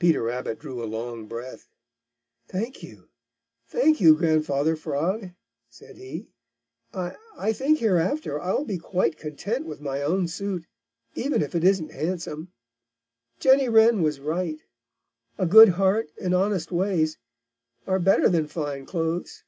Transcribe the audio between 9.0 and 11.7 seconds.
content with my own suit, even if it